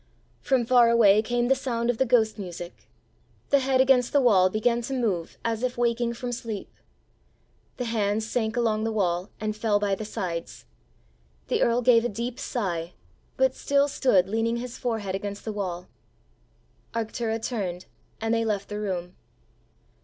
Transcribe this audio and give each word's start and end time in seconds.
From 0.39 0.65
far 0.65 0.89
away 0.89 1.21
came 1.21 1.47
the 1.47 1.53
sound 1.53 1.91
of 1.91 1.99
the 1.99 2.07
ghost 2.07 2.39
music. 2.39 2.89
The 3.51 3.59
head 3.59 3.79
against 3.79 4.11
the 4.11 4.19
wall 4.19 4.49
began 4.49 4.81
to 4.81 4.95
move 4.95 5.37
as 5.45 5.61
if 5.61 5.77
waking 5.77 6.15
from 6.15 6.31
sleep. 6.31 6.73
The 7.77 7.85
hands 7.85 8.25
sank 8.27 8.57
along 8.57 8.83
the 8.83 8.91
wall 8.91 9.29
and 9.39 9.55
fell 9.55 9.79
by 9.79 9.93
the 9.93 10.03
sides. 10.03 10.65
The 11.49 11.61
earl 11.61 11.83
gave 11.83 12.03
a 12.03 12.09
deep 12.09 12.39
sigh, 12.39 12.93
but 13.37 13.53
still 13.53 13.87
stood 13.87 14.27
leaning 14.27 14.57
his 14.57 14.75
forehead 14.75 15.13
against 15.13 15.45
the 15.45 15.53
wall. 15.53 15.87
Arctura 16.95 17.39
turned, 17.39 17.85
and 18.19 18.33
they 18.33 18.43
left 18.43 18.69
the 18.69 18.79
room. 18.79 19.15